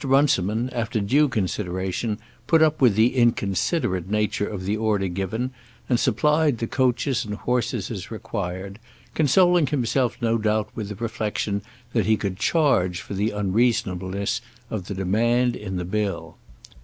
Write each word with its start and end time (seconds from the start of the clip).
Runciman, 0.03 0.71
after 0.71 0.99
due 0.99 1.27
consideration, 1.29 2.17
put 2.47 2.63
up 2.63 2.81
with 2.81 2.95
the 2.95 3.15
inconsiderate 3.15 4.09
nature 4.09 4.47
of 4.47 4.65
the 4.65 4.75
order 4.75 5.07
given, 5.07 5.51
and 5.87 5.99
supplied 5.99 6.57
the 6.57 6.65
coaches 6.65 7.23
and 7.23 7.35
horses 7.35 7.91
as 7.91 8.09
required, 8.09 8.79
consoling 9.13 9.67
himself 9.67 10.17
no 10.19 10.39
doubt 10.39 10.71
with 10.73 10.89
the 10.89 10.95
reflection 10.95 11.61
that 11.93 12.07
he 12.07 12.17
could 12.17 12.37
charge 12.39 12.99
for 12.99 13.13
the 13.13 13.29
unreasonableness 13.29 14.41
of 14.71 14.87
the 14.87 14.95
demand 14.95 15.55
in 15.55 15.75
the 15.75 15.85
bill. 15.85 16.35